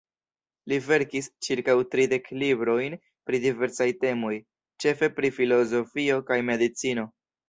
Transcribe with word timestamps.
Li 0.71 0.77
verkis 0.85 1.25
ĉirkaŭ 1.47 1.73
tridek 1.95 2.31
librojn 2.43 2.95
pri 3.29 3.41
diversaj 3.43 3.87
temoj, 4.05 4.31
ĉefe 4.87 5.11
pri 5.21 5.31
filozofio 5.37 6.17
kaj 6.31 6.39
medicino. 6.49 7.05